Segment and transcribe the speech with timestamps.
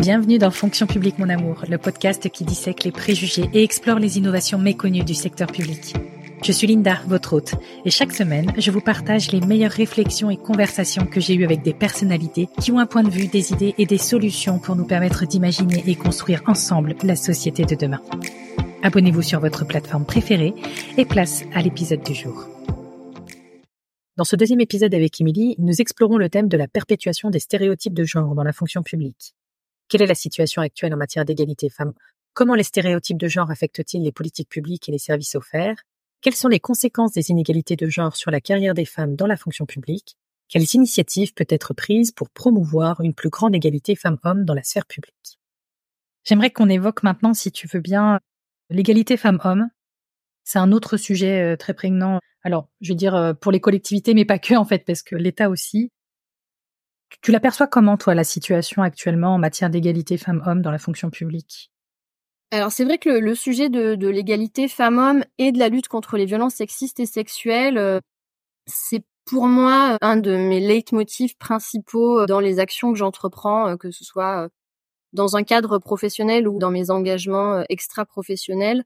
[0.00, 4.16] Bienvenue dans Fonction publique mon amour, le podcast qui dissèque les préjugés et explore les
[4.16, 5.94] innovations méconnues du secteur public.
[6.42, 10.38] Je suis Linda, votre hôte, et chaque semaine, je vous partage les meilleures réflexions et
[10.38, 13.74] conversations que j'ai eues avec des personnalités qui ont un point de vue, des idées
[13.76, 18.00] et des solutions pour nous permettre d'imaginer et construire ensemble la société de demain.
[18.82, 20.54] Abonnez-vous sur votre plateforme préférée
[20.96, 22.48] et place à l'épisode du jour.
[24.16, 27.92] Dans ce deuxième épisode avec Émilie, nous explorons le thème de la perpétuation des stéréotypes
[27.92, 29.34] de genre dans la fonction publique.
[29.90, 31.94] Quelle est la situation actuelle en matière d'égalité femmes?
[32.32, 35.82] Comment les stéréotypes de genre affectent-ils les politiques publiques et les services offerts?
[36.20, 39.36] Quelles sont les conséquences des inégalités de genre sur la carrière des femmes dans la
[39.36, 40.16] fonction publique?
[40.48, 44.86] Quelles initiatives peuvent être prises pour promouvoir une plus grande égalité femmes-hommes dans la sphère
[44.86, 45.40] publique?
[46.22, 48.20] J'aimerais qu'on évoque maintenant, si tu veux bien,
[48.68, 49.70] l'égalité femmes-hommes.
[50.44, 52.20] C'est un autre sujet euh, très prégnant.
[52.44, 55.16] Alors, je veux dire euh, pour les collectivités, mais pas que en fait, parce que
[55.16, 55.90] l'État aussi.
[57.22, 61.70] Tu l'aperçois comment, toi, la situation actuellement en matière d'égalité femmes-hommes dans la fonction publique?
[62.52, 66.24] Alors c'est vrai que le, sujet de, l'égalité femmes-hommes et de la lutte contre les
[66.24, 68.00] violences sexistes et sexuelles, euh,
[68.66, 73.92] c'est pour moi un de mes leitmotifs principaux dans les actions que j'entreprends, euh, que
[73.92, 74.48] ce soit euh,
[75.12, 78.84] dans un cadre professionnel ou dans mes engagements extra-professionnels.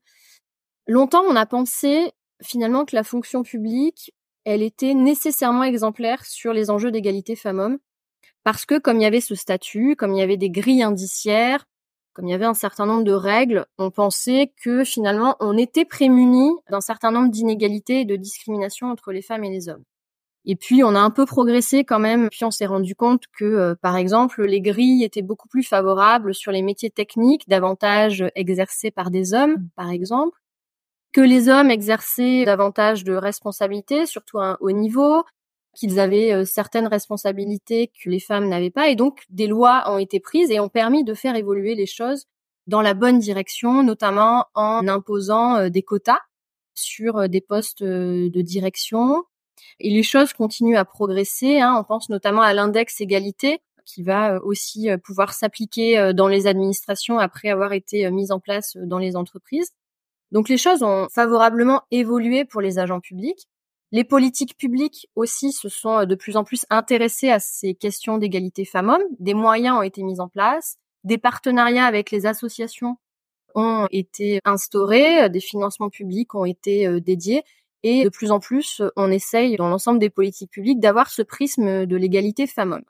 [0.86, 4.12] Longtemps, on a pensé finalement que la fonction publique,
[4.44, 7.78] elle était nécessairement exemplaire sur les enjeux d'égalité femmes-hommes
[8.44, 11.64] parce que comme il y avait ce statut, comme il y avait des grilles indiciaires,
[12.12, 15.84] comme il y avait un certain nombre de règles, on pensait que finalement on était
[15.84, 19.82] prémunis d'un certain nombre d'inégalités et de discriminations entre les femmes et les hommes.
[20.46, 23.44] Et puis on a un peu progressé quand même, puis on s'est rendu compte que
[23.44, 28.90] euh, par exemple les grilles étaient beaucoup plus favorables sur les métiers techniques, davantage exercés
[28.90, 30.38] par des hommes par exemple,
[31.12, 35.24] que les hommes exerçaient davantage de responsabilités, surtout à un haut niveau,
[35.74, 39.98] qu'ils avaient euh, certaines responsabilités que les femmes n'avaient pas, et donc des lois ont
[39.98, 42.26] été prises et ont permis de faire évoluer les choses
[42.66, 46.20] dans la bonne direction, notamment en imposant euh, des quotas
[46.74, 49.24] sur euh, des postes de direction.
[49.80, 51.60] Et les choses continuent à progresser.
[51.60, 51.76] Hein.
[51.78, 57.50] On pense notamment à l'index égalité qui va aussi pouvoir s'appliquer dans les administrations après
[57.50, 59.72] avoir été mise en place dans les entreprises.
[60.32, 63.46] Donc les choses ont favorablement évolué pour les agents publics.
[63.94, 68.18] Les politiques publiques aussi se sont euh, de plus en plus intéressées à ces questions
[68.18, 69.04] d'égalité femmes-hommes.
[69.20, 72.96] Des moyens ont été mis en place, des partenariats avec les associations
[73.54, 77.44] ont été instaurés, des financements publics ont été euh, dédiés
[77.84, 81.86] et de plus en plus on essaye dans l'ensemble des politiques publiques d'avoir ce prisme
[81.86, 82.86] de l'égalité femmes-hommes.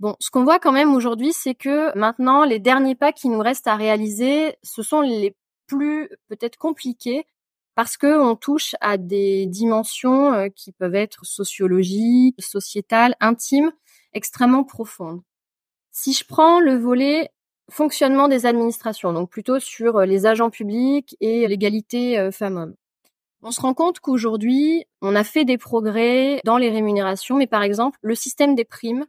[0.00, 3.40] Bon, ce qu'on voit quand même aujourd'hui, c'est que maintenant les derniers pas qui nous
[3.40, 5.36] restent à réaliser, ce sont les
[5.66, 7.26] plus peut-être compliqués
[7.74, 13.72] parce que on touche à des dimensions euh, qui peuvent être sociologiques, sociétales, intimes,
[14.12, 15.22] extrêmement profondes.
[15.90, 17.30] Si je prends le volet
[17.70, 22.74] fonctionnement des administrations, donc plutôt sur euh, les agents publics et l'égalité euh, femmes-hommes,
[23.42, 27.62] on se rend compte qu'aujourd'hui, on a fait des progrès dans les rémunérations, mais par
[27.62, 29.04] exemple, le système des primes,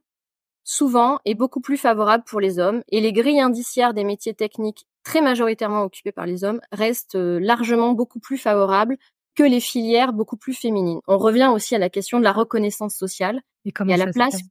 [0.64, 4.86] souvent, est beaucoup plus favorable pour les hommes, et les grilles indiciaires des métiers techniques
[5.06, 8.98] très majoritairement occupées par les hommes, restent euh, largement beaucoup plus favorables
[9.36, 11.00] que les filières beaucoup plus féminines.
[11.08, 14.42] On revient aussi à la question de la reconnaissance sociale et, à la place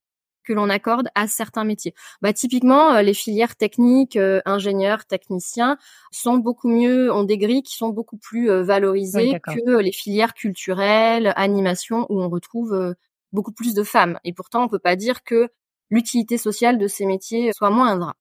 [0.44, 1.94] que l'on accorde à certains métiers.
[2.20, 5.78] Bah typiquement euh, les filières techniques, euh, ingénieurs, techniciens
[6.12, 11.32] sont beaucoup mieux ont des grilles qui sont beaucoup plus valorisées que les filières culturelles,
[11.36, 12.94] animation où on retrouve
[13.32, 14.18] beaucoup plus de femmes.
[14.22, 15.48] Et pourtant on peut pas dire que
[15.88, 18.14] l'utilité sociale de ces métiers soit moindre.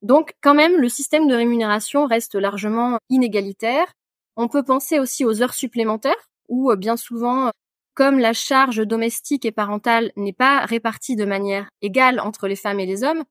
[0.00, 3.92] Donc quand même, le système de rémunération reste largement inégalitaire.
[4.36, 7.50] On peut penser aussi aux heures supplémentaires, où euh, bien souvent,
[7.94, 12.80] comme la charge domestique et parentale n'est pas répartie de manière égale entre les femmes
[12.80, 13.24] et les hommes,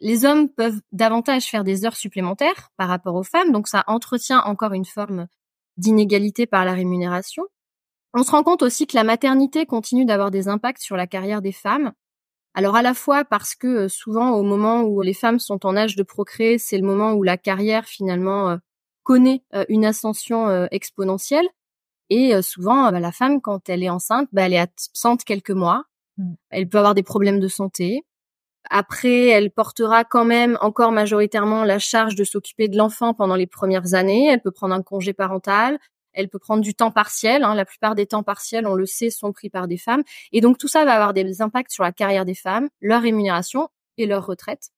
[0.00, 4.40] les hommes peuvent davantage faire des heures supplémentaires par rapport aux femmes, donc ça entretient
[4.40, 5.28] encore une forme
[5.76, 7.44] d'inégalité par la rémunération.
[8.12, 11.40] On se rend compte aussi que la maternité continue d'avoir des impacts sur la carrière
[11.40, 11.92] des femmes,
[12.54, 15.76] alors à la fois parce que euh, souvent au moment où les femmes sont en
[15.76, 18.56] âge de procréer, c'est le moment où la carrière finalement euh,
[19.02, 21.46] connaît euh, une ascension exponentielle.
[22.10, 25.84] Et souvent, bah, la femme, quand elle est enceinte, bah, elle est absente quelques mois.
[26.18, 26.34] Mmh.
[26.50, 28.04] Elle peut avoir des problèmes de santé.
[28.68, 33.46] Après, elle portera quand même encore majoritairement la charge de s'occuper de l'enfant pendant les
[33.46, 34.28] premières années.
[34.28, 35.78] Elle peut prendre un congé parental
[36.14, 37.44] elle peut prendre du temps partiel.
[37.44, 37.54] Hein.
[37.54, 40.02] La plupart des temps partiels, on le sait, sont pris par des femmes.
[40.32, 43.68] Et donc tout ça va avoir des impacts sur la carrière des femmes, leur rémunération
[43.98, 44.70] et leur retraite.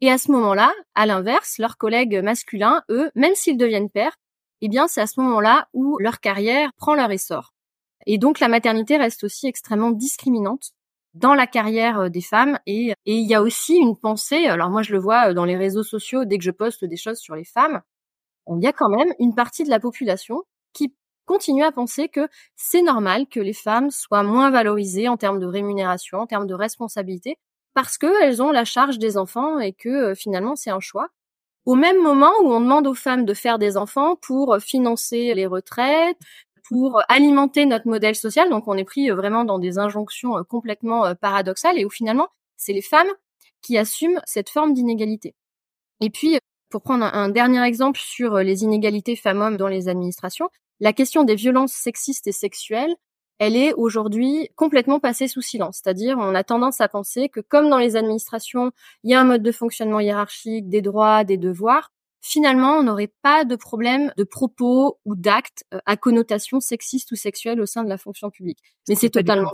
[0.00, 4.16] Et à ce moment-là, à l'inverse, leurs collègues masculins, eux, même s'ils deviennent pères,
[4.62, 7.52] eh bien c'est à ce moment-là où leur carrière prend leur essor.
[8.06, 10.72] Et donc la maternité reste aussi extrêmement discriminante
[11.14, 14.82] dans la carrière des femmes et et il y a aussi une pensée alors moi
[14.82, 17.44] je le vois dans les réseaux sociaux dès que je poste des choses sur les
[17.44, 17.82] femmes
[18.48, 20.94] il y a quand même une partie de la population qui
[21.26, 25.46] continue à penser que c'est normal que les femmes soient moins valorisées en termes de
[25.46, 27.38] rémunération, en termes de responsabilité,
[27.74, 31.08] parce qu'elles ont la charge des enfants et que finalement c'est un choix.
[31.66, 35.46] Au même moment où on demande aux femmes de faire des enfants pour financer les
[35.46, 36.16] retraites,
[36.70, 38.48] pour alimenter notre modèle social.
[38.48, 41.90] Donc on est pris euh, vraiment dans des injonctions euh, complètement euh, paradoxales et où
[41.90, 43.10] finalement c'est les femmes
[43.60, 45.34] qui assument cette forme d'inégalité.
[46.00, 46.38] Et puis,
[46.70, 50.48] pour prendre un, dernier exemple sur les inégalités femmes-hommes dans les administrations,
[50.80, 52.94] la question des violences sexistes et sexuelles,
[53.38, 55.80] elle est aujourd'hui complètement passée sous silence.
[55.82, 58.70] C'est-à-dire, on a tendance à penser que comme dans les administrations,
[59.02, 61.90] il y a un mode de fonctionnement hiérarchique, des droits, des devoirs,
[62.20, 67.16] finalement, on n'aurait pas de problème de propos ou d'actes euh, à connotation sexiste ou
[67.16, 68.58] sexuelle au sein de la fonction publique.
[68.88, 69.52] Mais c'est totalement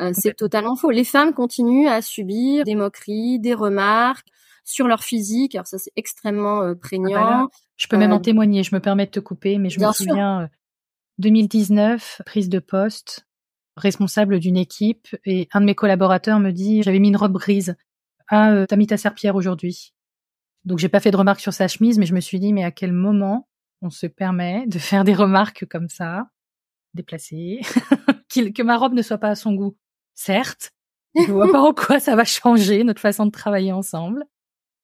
[0.00, 0.90] euh, c'est totalement faux.
[0.90, 4.26] Les femmes continuent à subir des moqueries, des remarques
[4.64, 5.54] sur leur physique.
[5.54, 7.48] Alors ça, c'est extrêmement euh, ah bah prégnant.
[7.76, 8.62] je peux même en témoigner.
[8.62, 10.48] Je me permets de te couper, mais je me souviens
[11.18, 13.26] 2019, prise de poste,
[13.76, 17.76] responsable d'une équipe, et un de mes collaborateurs me dit j'avais mis une robe grise.
[18.28, 19.92] Ah, t'as mis ta serpillère aujourd'hui.
[20.64, 22.64] Donc j'ai pas fait de remarques sur sa chemise, mais je me suis dit, mais
[22.64, 23.48] à quel moment
[23.82, 26.24] on se permet de faire des remarques comme ça,
[26.94, 27.60] déplacées,
[28.34, 29.76] que ma robe ne soit pas à son goût?
[30.14, 30.72] Certes,
[31.14, 34.24] je vois pas en quoi ça va changer notre façon de travailler ensemble.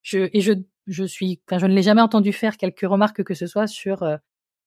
[0.02, 0.52] Je, et je,
[0.87, 4.02] je suis, enfin, je ne l'ai jamais entendu faire quelques remarques que ce soit sur
[4.02, 4.17] euh,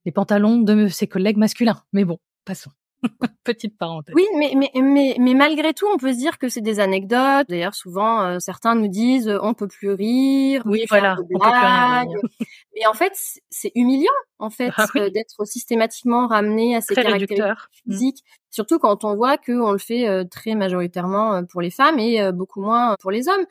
[0.06, 1.84] les pantalons de ses collègues masculins.
[1.92, 2.72] Mais bon, passons.
[3.44, 4.16] Petite parenthèse.
[4.16, 7.48] Oui, mais, mais, mais, mais malgré tout, on peut se dire que c'est des anecdotes.
[7.50, 10.64] D'ailleurs, souvent, euh, certains nous disent euh, on peut plus rire.
[10.66, 11.18] Oui, voilà.
[11.20, 12.30] On peut plus
[12.76, 13.14] mais en fait,
[13.50, 17.40] c'est humiliant, en fait, ah euh, d'être systématiquement ramené à ces caractéristiques
[17.86, 17.92] mmh.
[17.92, 18.24] physiques.
[18.50, 22.96] Surtout quand on voit qu'on le fait très majoritairement pour les femmes et beaucoup moins
[23.00, 23.46] pour les hommes.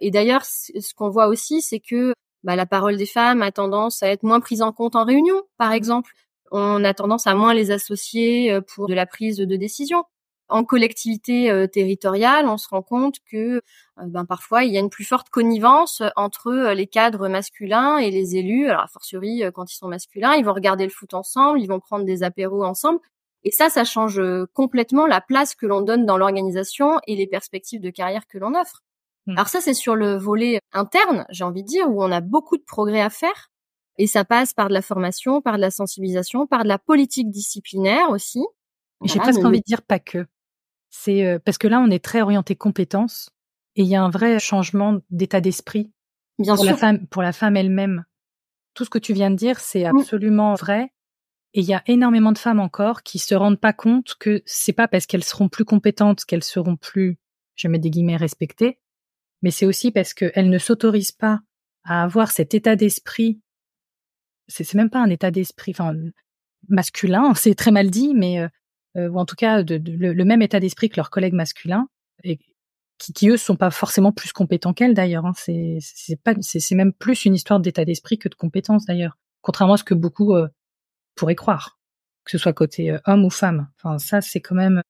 [0.00, 2.14] Et d'ailleurs, ce qu'on voit aussi, c'est que
[2.44, 5.42] bah, la parole des femmes a tendance à être moins prise en compte en réunion,
[5.58, 6.12] par exemple
[6.50, 10.04] on a tendance à moins les associer euh, pour de la prise de décision.
[10.48, 13.60] En collectivité euh, territoriale, on se rend compte que euh,
[13.98, 18.36] ben, parfois il y a une plus forte connivence entre les cadres masculins et les
[18.36, 18.68] élus.
[18.68, 21.80] Alors a fortiori quand ils sont masculins, ils vont regarder le foot ensemble, ils vont
[21.80, 23.00] prendre des apéros ensemble.
[23.44, 24.20] Et ça, ça change
[24.54, 28.54] complètement la place que l'on donne dans l'organisation et les perspectives de carrière que l'on
[28.60, 28.82] offre.
[29.26, 29.32] Mmh.
[29.32, 32.56] Alors ça, c'est sur le volet interne, j'ai envie de dire, où on a beaucoup
[32.56, 33.50] de progrès à faire.
[33.98, 37.30] Et ça passe par de la formation, par de la sensibilisation, par de la politique
[37.30, 38.40] disciplinaire aussi.
[39.04, 40.26] J'ai presque envie de dire pas que.
[40.90, 43.30] C'est euh, parce que là, on est très orienté compétences
[43.74, 45.92] et il y a un vrai changement d'état d'esprit
[46.38, 46.72] Bien pour sûr.
[46.72, 48.04] la femme, pour la femme elle-même.
[48.74, 49.98] Tout ce que tu viens de dire, c'est mmh.
[49.98, 50.92] absolument vrai.
[51.54, 54.74] Et il y a énormément de femmes encore qui se rendent pas compte que c'est
[54.74, 57.18] pas parce qu'elles seront plus compétentes qu'elles seront plus,
[57.54, 58.78] je mets des guillemets, respectées,
[59.42, 61.40] mais c'est aussi parce qu'elles ne s'autorisent pas
[61.84, 63.40] à avoir cet état d'esprit
[64.48, 65.74] c'est même pas un état d'esprit,
[66.68, 68.48] masculin, c'est très mal dit, mais euh,
[68.96, 71.88] euh, ou en tout cas le, même état d'esprit que leurs collègues masculins,
[72.24, 72.38] et
[72.98, 75.26] qui, qui eux sont pas forcément plus compétents qu'elles d'ailleurs.
[75.26, 75.32] Hein.
[75.36, 79.78] C'est pas c'est même plus une histoire d'état d'esprit que de compétences d'ailleurs, contrairement à
[79.78, 80.48] ce que beaucoup euh,
[81.14, 81.78] pourraient croire,
[82.24, 83.68] que ce soit côté homme ou femme.
[83.76, 84.80] Enfin ça c'est quand même.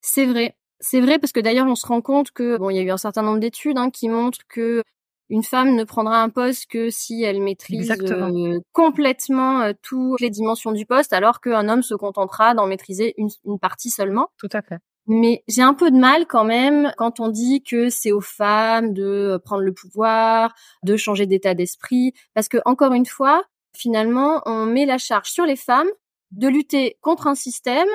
[0.00, 0.56] C'est vrai.
[0.86, 2.90] C'est vrai parce que d'ailleurs on se rend compte que bon il y a eu
[2.90, 4.82] un certain nombre d'études hein, qui montrent que
[5.30, 10.28] une femme ne prendra un poste que si elle maîtrise euh, complètement euh, toutes les
[10.28, 14.28] dimensions du poste, alors qu'un homme se contentera d'en maîtriser une, partie seulement.
[14.36, 14.76] Tout à fait.
[15.06, 18.92] Mais j'ai un peu de mal quand même quand on dit que c'est aux femmes
[18.92, 24.66] de prendre le pouvoir, de changer d'état d'esprit, parce que encore une fois, finalement, on
[24.66, 25.88] met la charge sur les femmes
[26.32, 27.88] de lutter contre un système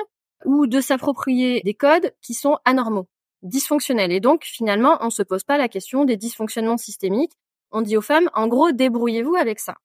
[0.44, 3.08] ou de s'approprier des codes qui sont anormaux
[3.42, 4.12] dysfonctionnel.
[4.12, 7.32] Et donc, finalement, on se pose pas la question des dysfonctionnements systémiques.
[7.70, 9.76] On dit aux femmes, en gros, débrouillez-vous avec ça.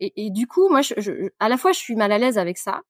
[0.00, 2.80] Et, du coup, moi, je, à la fois, je suis mal à l'aise avec ça.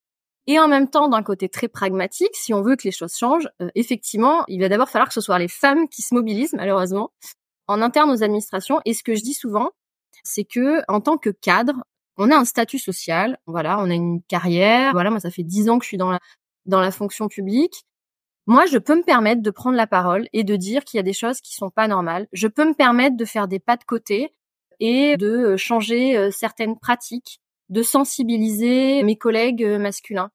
[0.47, 3.49] Et en même temps, d'un côté très pragmatique, si on veut que les choses changent,
[3.61, 7.13] euh, effectivement, il va d'abord falloir que ce soit les femmes qui se mobilisent, malheureusement,
[7.69, 8.81] en interne aux administrations.
[8.87, 9.71] Et ce que je dis souvent,
[10.25, 11.85] c'est que en tant que cadre,
[12.17, 14.93] on a un statut social, voilà, on a une carrière.
[14.93, 16.21] Voilà, moi, ça fait dix ans que je suis dans la
[16.67, 17.85] dans la fonction publique.
[18.47, 21.05] Moi, je peux me permettre de prendre la parole et de dire qu'il y a
[21.05, 22.27] des choses qui sont pas normales.
[22.33, 24.35] Je peux me permettre de faire des pas de côté
[24.81, 30.31] et de euh, changer euh, certaines pratiques, de sensibiliser mes collègues euh, masculins.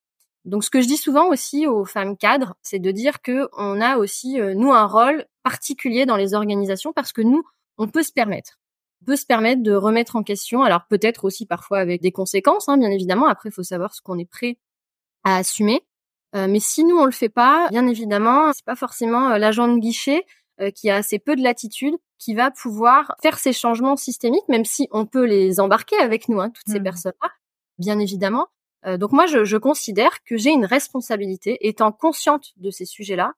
[0.46, 3.82] Donc, ce que je dis souvent aussi aux femmes cadres, c'est de dire que on
[3.82, 7.44] a aussi nous un rôle particulier dans les organisations parce que nous,
[7.78, 8.58] on peut se permettre,
[9.02, 10.64] on peut se permettre de remettre en question.
[10.64, 13.28] Alors peut-être aussi parfois avec des conséquences, hein, bien évidemment.
[13.28, 14.58] Après, il faut savoir ce qu'on est prêt
[15.26, 15.82] à assumer.
[16.48, 20.26] Mais si nous on le fait pas, bien évidemment, c'est pas forcément l'agent de guichet
[20.76, 24.88] qui a assez peu de latitude qui va pouvoir faire ces changements systémiques, même si
[24.92, 26.84] on peut les embarquer avec nous, hein, toutes ces mmh.
[26.84, 27.30] personnes-là,
[27.78, 28.48] bien évidemment.
[28.86, 33.34] donc moi, je, je considère que j'ai une responsabilité, étant consciente de ces sujets-là,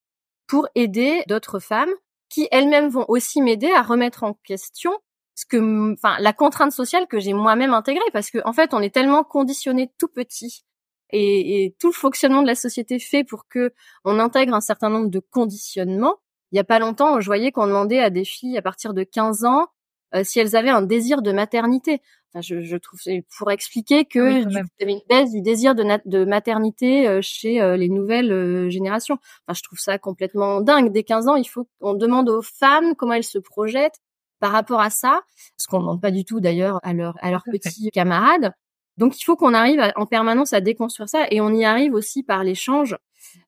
[0.47, 1.93] pour aider d'autres femmes
[2.29, 4.91] qui elles-mêmes vont aussi m'aider à remettre en question
[5.35, 8.81] ce que, enfin, la contrainte sociale que j'ai moi-même intégrée, parce que en fait, on
[8.81, 10.65] est tellement conditionné tout petit
[11.11, 13.73] et, et, tout le fonctionnement de la société fait pour que
[14.05, 16.15] on intègre un certain nombre de conditionnements.
[16.51, 19.03] Il y a pas longtemps, je voyais qu'on demandait à des filles à partir de
[19.03, 19.67] 15 ans
[20.15, 22.01] euh, si elles avaient un désir de maternité.
[22.31, 22.99] Enfin, je, je trouve
[23.37, 27.61] pour expliquer que il y avait une baisse du désir de, de maternité euh, chez
[27.61, 29.15] euh, les nouvelles générations.
[29.47, 30.91] Enfin, je trouve ça complètement dingue.
[30.91, 33.99] Dès 15 ans, il faut qu'on demande aux femmes comment elles se projettent
[34.39, 35.21] par rapport à ça,
[35.57, 38.53] ce qu'on ne demande pas du tout d'ailleurs à, leur, à leurs petits camarades.
[38.99, 41.25] Donc il faut qu'on arrive en permanence à déconstruire ça.
[41.31, 42.97] Et on y arrive aussi par l'échange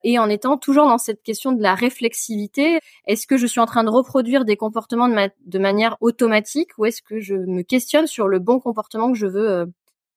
[0.02, 2.80] et en étant toujours dans cette question de la réflexivité.
[3.06, 7.02] Est-ce que je suis en train de reproduire des comportements de, manière automatique ou est-ce
[7.02, 9.66] que je me questionne sur le bon comportement que je veux euh,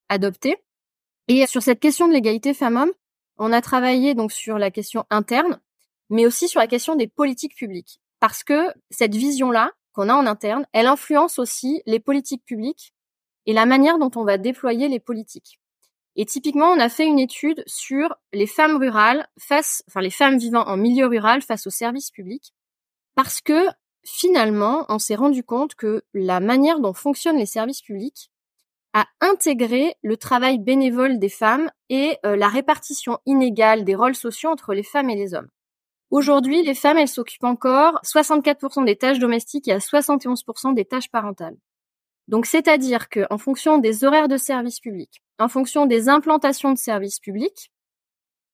[0.09, 0.57] adopter?
[1.27, 2.93] Et sur cette question de l'égalité femmes-hommes,
[3.37, 5.59] on a travaillé donc sur la question interne,
[6.11, 7.99] mais aussi sur la question des politiques publiques.
[8.21, 12.94] Parce que cette vision-là qu'on a en interne, elle influence aussi les politiques publiques
[13.47, 15.61] et la manière dont on va déployer les politiques.
[16.17, 20.39] Et typiquement, on a fait une étude sur les femmes rurales face, enfin les femmes
[20.39, 22.53] vivant en milieu rural face aux services publics,
[23.15, 23.67] parce que
[24.05, 28.31] finalement, on s'est rendu compte que la manière dont fonctionnent les services publics
[28.93, 34.51] a intégré le travail bénévole des femmes et euh, la répartition inégale des rôles sociaux
[34.51, 35.49] entre les femmes et les hommes.
[36.11, 41.11] Aujourd'hui, les femmes, elles s'occupent encore 64% des tâches domestiques et à 71% des tâches
[41.11, 41.57] parentales.
[42.29, 46.79] Donc, c'est-à-dire que, en fonction des horaires de service public, en fonction des implantations de
[46.79, 47.71] services publics,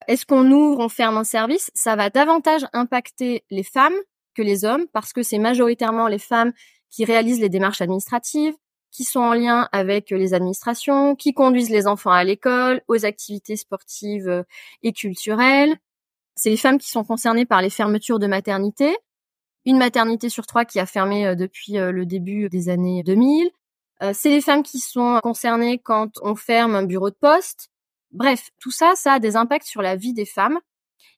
[0.07, 3.93] est-ce qu'on ouvre, on ferme un service Ça va davantage impacter les femmes
[4.35, 6.53] que les hommes parce que c'est majoritairement les femmes
[6.89, 8.55] qui réalisent les démarches administratives,
[8.91, 13.55] qui sont en lien avec les administrations, qui conduisent les enfants à l'école, aux activités
[13.55, 14.43] sportives
[14.83, 15.77] et culturelles.
[16.35, 18.97] C'est les femmes qui sont concernées par les fermetures de maternité.
[19.65, 23.51] Une maternité sur trois qui a fermé euh, depuis euh, le début des années 2000.
[24.01, 27.69] Euh, c'est les femmes qui sont concernées quand on ferme un bureau de poste.
[28.11, 30.59] Bref, tout ça, ça a des impacts sur la vie des femmes.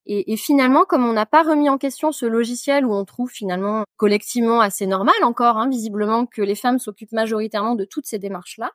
[0.05, 3.85] Et, finalement, comme on n'a pas remis en question ce logiciel où on trouve finalement
[3.95, 8.71] collectivement assez normal encore, hein, visiblement, que les femmes s'occupent majoritairement de toutes ces démarches-là,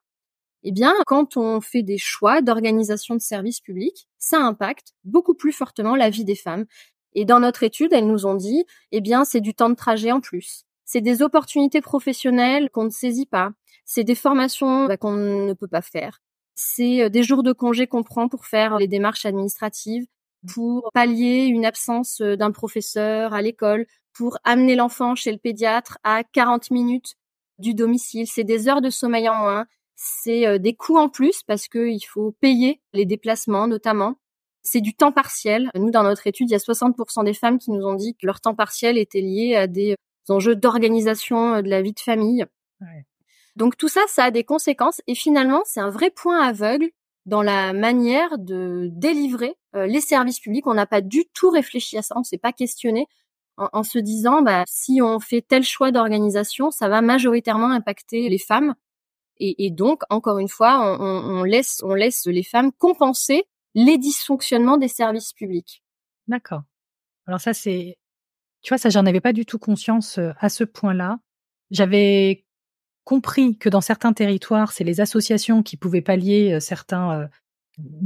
[0.63, 5.53] eh bien, quand on fait des choix d'organisation de services publics, ça impacte beaucoup plus
[5.53, 6.65] fortement la vie des femmes.
[7.13, 10.13] Et dans notre étude, elles nous ont dit, eh bien, c'est du temps de trajet
[10.13, 10.65] en plus.
[10.87, 13.53] C'est des opportunités professionnelles qu'on ne saisit pas
[13.89, 16.21] c'est des formations bah, qu'on ne peut pas faire.
[16.55, 20.05] C'est euh, des jours de congé qu'on prend pour faire les démarches administratives,
[20.53, 25.99] pour pallier une absence euh, d'un professeur à l'école, pour amener l'enfant chez le pédiatre
[26.05, 27.15] à 40 minutes
[27.59, 28.27] du domicile.
[28.27, 29.67] C'est des heures de sommeil en moins.
[29.97, 34.17] C'est euh, des coûts en plus parce qu'il faut payer les déplacements notamment.
[34.63, 35.71] C'est du temps partiel.
[35.75, 38.27] Nous, dans notre étude, il y a 60% des femmes qui nous ont dit que
[38.27, 39.97] leur temps partiel était lié à des
[40.29, 42.45] enjeux d'organisation de la vie de famille.
[43.59, 46.91] Donc tout ça, ça a des conséquences et finalement, c'est un vrai point aveugle
[47.27, 50.69] dans la manière de délivrer euh, les services publics.
[50.69, 53.09] On n'a pas du tout réfléchi à ça, on s'est pas questionné
[53.57, 58.39] en, se disant, bah, si on fait tel choix d'organisation, ça va majoritairement impacter les
[58.39, 58.77] femmes.
[59.41, 64.87] Et, donc, encore une fois, on, laisse, on laisse les femmes compenser les dysfonctionnements des
[64.87, 65.83] services publics.
[66.29, 66.63] D'accord.
[67.27, 67.99] Alors ça, c'est,
[68.63, 71.19] tu vois, ça, j'en avais pas du tout conscience euh, à ce point-là.
[71.73, 72.45] J'avais
[73.09, 77.27] compris que dans certains territoires, c'est les associations qui pouvaient pallier euh, certains, euh,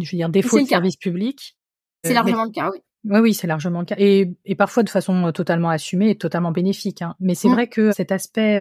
[0.00, 1.59] je veux dire, défauts de services publics.
[2.04, 2.78] C'est euh, largement le cas, oui.
[3.04, 3.97] Oui, oui, c'est largement le cas.
[3.99, 7.02] Et, et, parfois de façon totalement assumée et totalement bénéfique.
[7.02, 7.16] Hein.
[7.18, 7.52] Mais c'est mmh.
[7.52, 8.61] vrai que cet aspect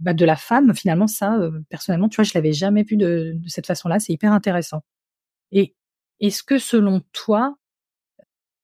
[0.00, 3.48] bah, de la femme, finalement, ça, personnellement, tu vois, je l'avais jamais vu de, de
[3.48, 4.00] cette façon-là.
[4.00, 4.80] C'est hyper intéressant.
[5.50, 5.74] Et
[6.20, 7.54] est-ce que selon toi,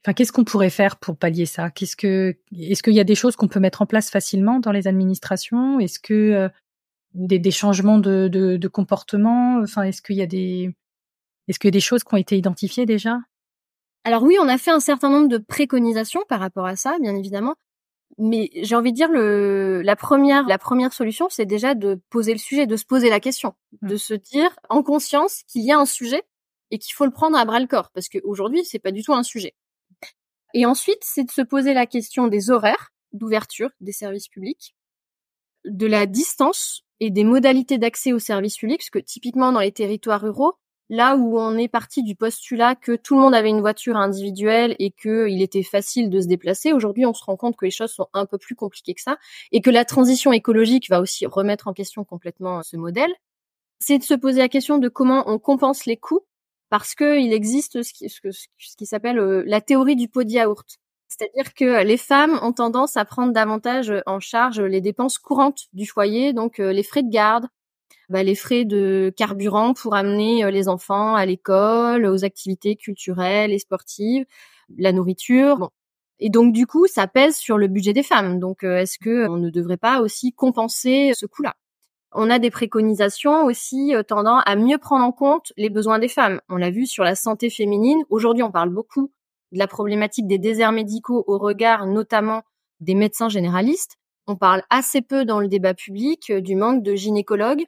[0.03, 1.71] enfin, qu'est-ce qu'on pourrait faire pour pallier ça?
[1.71, 4.73] Qu'est-ce que, est-ce qu'il y a des choses qu'on peut mettre en place facilement dans
[4.73, 5.79] les administrations?
[5.79, 6.49] Est-ce que
[7.15, 9.61] des, des changements de, de, de, comportement?
[9.63, 10.75] Enfin, est-ce qu'il y a des
[11.49, 13.19] est-ce qu'il y a des choses qui ont été identifiées déjà?
[14.05, 17.17] Alors oui, on a fait un certain nombre de préconisations par rapport à ça, bien
[17.17, 17.55] évidemment.
[18.19, 22.33] Mais j'ai envie de dire le la première la première solution, c'est déjà de poser
[22.33, 23.99] le sujet, de se poser la question, de mmh.
[23.99, 26.23] se dire en conscience qu'il y a un sujet
[26.71, 29.15] et qu'il faut le prendre à bras le corps parce qu'aujourd'hui c'est pas du tout
[29.15, 29.55] un sujet.
[30.55, 34.75] Et ensuite, c'est de se poser la question des horaires d'ouverture des services publics,
[35.65, 39.73] de la distance et des modalités d'accès aux services publics, parce que typiquement dans les
[39.73, 40.55] territoires ruraux,
[40.89, 44.75] là où on est parti du postulat que tout le monde avait une voiture individuelle
[44.79, 47.93] et qu'il était facile de se déplacer, aujourd'hui on se rend compte que les choses
[47.93, 49.19] sont un peu plus compliquées que ça
[49.53, 53.13] et que la transition écologique va aussi remettre en question complètement ce modèle.
[53.81, 56.27] C'est de se poser la question de comment on compense les coûts
[56.71, 60.79] parce qu'il existe ce qui, ce qui s'appelle euh, la théorie du pot de yaourt.
[61.09, 65.87] C'est-à-dire que les femmes ont tendance à prendre davantage en charge les dépenses courantes du
[65.87, 67.47] foyer, donc euh, les frais de garde,
[68.09, 73.53] bah, les frais de carburant pour amener euh, les enfants à l'école, aux activités culturelles
[73.53, 74.25] et sportives,
[74.77, 75.71] la nourriture.
[76.21, 78.41] Et donc du coup, ça pèse sur le budget des femmes.
[78.41, 81.55] Donc euh, est-ce que on ne devrait pas aussi compenser ce coût-là?
[82.13, 86.09] On a des préconisations aussi euh, tendant à mieux prendre en compte les besoins des
[86.09, 86.41] femmes.
[86.49, 88.03] On l'a vu sur la santé féminine.
[88.11, 89.11] Aujourd'hui, on parle beaucoup
[89.53, 92.43] de la problématique des déserts médicaux au regard notamment
[92.81, 93.97] des médecins généralistes.
[94.27, 97.65] On parle assez peu dans le débat public du manque de gynécologues,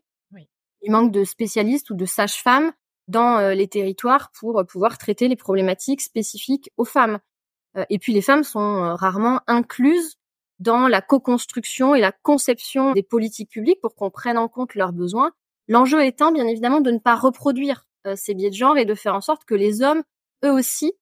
[0.83, 2.73] il manque de spécialistes ou de sages-femmes
[3.09, 7.19] dans euh, les territoires pour euh, pouvoir traiter les problématiques spécifiques aux femmes.
[7.77, 10.17] Euh, et puis les femmes sont rarement incluses
[10.59, 14.93] dans la co-construction et la conception des politiques publiques pour qu'on prenne en compte leurs
[14.93, 15.33] besoins.
[15.69, 19.15] L'enjeu étant bien évidemment de ne pas reproduire ces biais de genre et de faire
[19.15, 20.03] en sorte que les hommes,
[20.45, 20.93] eux aussi,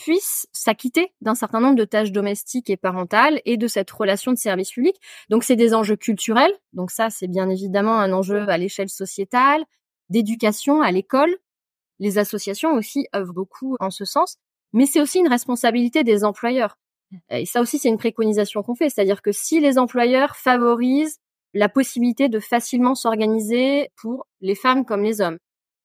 [0.00, 4.38] puissent s'acquitter d'un certain nombre de tâches domestiques et parentales et de cette relation de
[4.38, 4.96] service public.
[5.28, 9.64] Donc c'est des enjeux culturels, donc ça c'est bien évidemment un enjeu à l'échelle sociétale,
[10.08, 11.36] d'éducation à l'école.
[11.98, 14.36] Les associations aussi œuvrent beaucoup en ce sens,
[14.72, 16.78] mais c'est aussi une responsabilité des employeurs.
[17.28, 21.18] Et ça aussi c'est une préconisation qu'on fait, c'est-à-dire que si les employeurs favorisent
[21.52, 25.38] la possibilité de facilement s'organiser pour les femmes comme les hommes,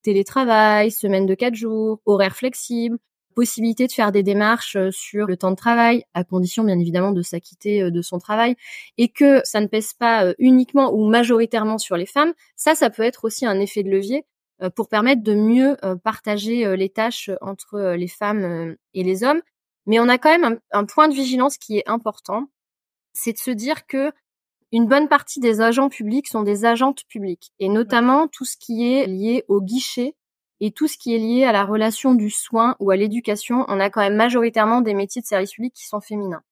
[0.04, 2.98] télétravail, semaine de quatre jours, horaires flexibles,
[3.36, 7.12] possibilité de faire des démarches euh, sur le temps de travail, à condition bien évidemment
[7.12, 8.56] de s'acquitter euh, de son travail,
[8.98, 12.90] et que ça ne pèse pas euh, uniquement ou majoritairement sur les femmes, ça, ça
[12.90, 14.26] peut être aussi un effet de levier
[14.74, 19.42] pour permettre de mieux partager les tâches entre les femmes et les hommes.
[19.86, 22.48] Mais on a quand même un, point de vigilance qui est important,
[23.12, 24.14] c'est de se dire que
[24.72, 28.94] une bonne partie des agents publics sont des agentes publiques, et notamment tout ce qui
[28.94, 30.16] est lié au guichet
[30.62, 33.80] et tout ce qui est lié à la relation du soin ou à l'éducation, on
[33.80, 36.44] a quand même majoritairement des métiers de service public qui sont féminins.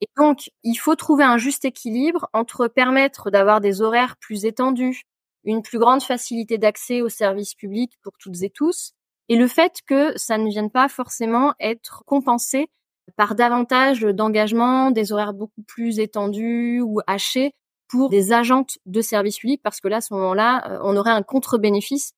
[0.00, 5.02] Et donc, il faut trouver un juste équilibre entre permettre d'avoir des horaires plus étendus,
[5.44, 8.94] une plus grande facilité d'accès aux services publics pour toutes et tous,
[9.28, 12.68] et le fait que ça ne vienne pas forcément être compensé
[13.16, 17.52] par davantage d'engagement, des horaires beaucoup plus étendus ou hachés
[17.88, 21.10] pour des agentes de service public, parce que là, à ce moment-là, euh, on aurait
[21.10, 22.12] un contre-bénéfice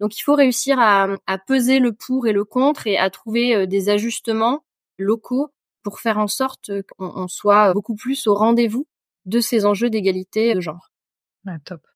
[0.00, 1.08] donc il faut réussir à,
[1.46, 4.64] peser le pour et le contre et à trouver euh, des ajustements
[4.98, 5.50] locaux
[5.82, 8.86] pour faire en sorte qu'on soit beaucoup plus au rendez-vous
[9.26, 10.90] de ces enjeux d'égalité de genre.
[11.64, 11.86] top.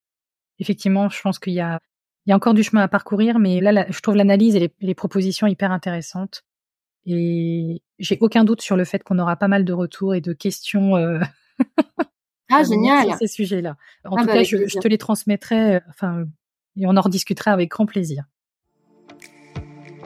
[0.59, 1.81] Effectivement, je pense qu'il y a,
[2.27, 4.95] il y a encore du chemin à parcourir, mais là, je trouve l'analyse et les,
[4.95, 6.45] propositions hyper intéressantes.
[7.05, 10.33] Et j'ai aucun doute sur le fait qu'on aura pas mal de retours et de
[10.33, 10.97] questions.
[10.97, 11.19] Euh,
[12.51, 13.09] ah, génial.
[13.09, 13.77] Sur ces sujets-là.
[14.05, 15.77] En ah, tout bah, cas, je, je, te les transmettrai.
[15.77, 16.25] Euh, enfin,
[16.77, 18.25] et on en rediscutera avec grand plaisir.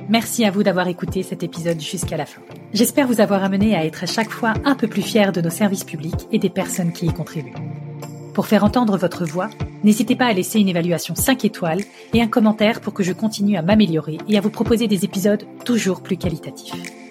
[0.09, 2.41] Merci à vous d'avoir écouté cet épisode jusqu'à la fin.
[2.73, 5.51] J'espère vous avoir amené à être à chaque fois un peu plus fier de nos
[5.51, 7.55] services publics et des personnes qui y contribuent.
[8.33, 9.51] Pour faire entendre votre voix,
[9.83, 11.81] n'hésitez pas à laisser une évaluation 5 étoiles
[12.13, 15.45] et un commentaire pour que je continue à m'améliorer et à vous proposer des épisodes
[15.65, 17.06] toujours plus qualitatifs.